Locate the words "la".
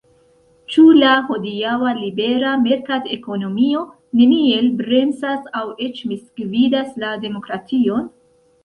1.01-1.09, 7.07-7.17